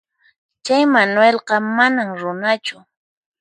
[0.65, 2.75] Chay Manuelqa manam runachu.